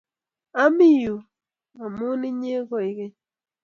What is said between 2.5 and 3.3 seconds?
koing'eny